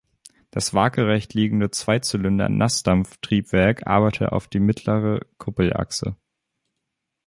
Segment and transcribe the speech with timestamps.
[0.49, 6.15] Das waagerecht liegende Zweizylinder-Naßdampftriebwerk arbeitete auf die mittlere Kuppelachse.